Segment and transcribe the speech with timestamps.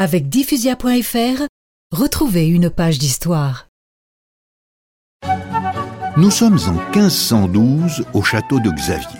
[0.00, 1.42] Avec diffusia.fr,
[1.90, 3.66] retrouvez une page d'histoire.
[6.16, 9.18] Nous sommes en 1512 au château de Xavier,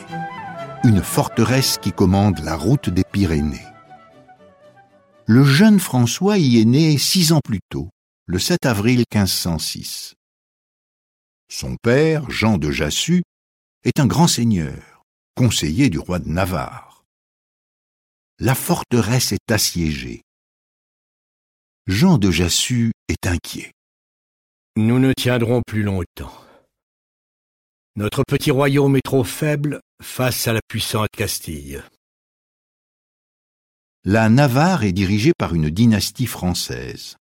[0.84, 3.66] une forteresse qui commande la route des Pyrénées.
[5.26, 7.88] Le jeune François y est né six ans plus tôt,
[8.26, 10.14] le 7 avril 1506.
[11.50, 13.24] Son père, Jean de Jassus,
[13.82, 15.02] est un grand seigneur,
[15.34, 17.02] conseiller du roi de Navarre.
[18.38, 20.22] La forteresse est assiégée.
[21.88, 23.72] Jean de Jassus est inquiet.
[24.76, 26.34] Nous ne tiendrons plus longtemps.
[27.96, 31.82] Notre petit royaume est trop faible face à la puissante Castille.
[34.04, 37.16] La Navarre est dirigée par une dynastie française,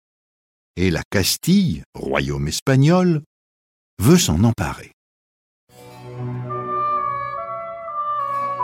[0.75, 3.21] et la Castille, royaume espagnol,
[3.99, 4.91] veut s'en emparer.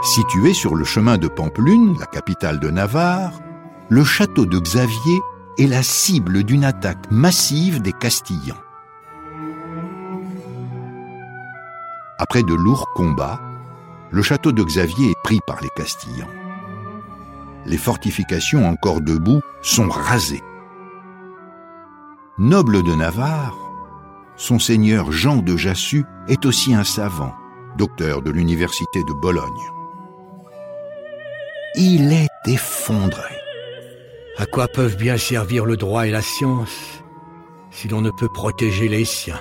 [0.04, 3.40] Situé sur le chemin de Pampelune, la capitale de Navarre,
[3.88, 5.22] le château de Xavier
[5.58, 8.58] est la cible d'une attaque massive des Castillans.
[12.18, 13.42] Après de lourds combats,
[14.12, 16.30] le château de Xavier est pris par les Castillans.
[17.66, 20.44] Les fortifications encore debout sont rasées.
[22.38, 23.58] Noble de Navarre,
[24.36, 27.34] son seigneur Jean de Jassus est aussi un savant,
[27.78, 29.50] docteur de l'université de Bologne.
[31.76, 33.33] Il est effondré.
[34.38, 37.04] À quoi peuvent bien servir le droit et la science
[37.70, 39.40] si l'on ne peut protéger les siens?